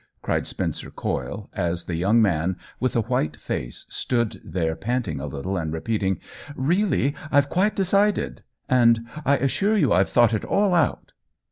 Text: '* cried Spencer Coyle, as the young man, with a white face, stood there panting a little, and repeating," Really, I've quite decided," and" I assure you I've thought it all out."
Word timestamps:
'* 0.13 0.21
cried 0.23 0.47
Spencer 0.47 0.89
Coyle, 0.89 1.47
as 1.53 1.85
the 1.85 1.93
young 1.93 2.23
man, 2.23 2.57
with 2.79 2.95
a 2.95 3.01
white 3.01 3.37
face, 3.37 3.85
stood 3.89 4.41
there 4.43 4.75
panting 4.75 5.19
a 5.19 5.27
little, 5.27 5.57
and 5.57 5.71
repeating," 5.71 6.19
Really, 6.55 7.13
I've 7.31 7.49
quite 7.51 7.75
decided," 7.75 8.41
and" 8.67 9.01
I 9.27 9.37
assure 9.37 9.77
you 9.77 9.93
I've 9.93 10.09
thought 10.09 10.33
it 10.33 10.43
all 10.43 10.73
out." 10.73 11.11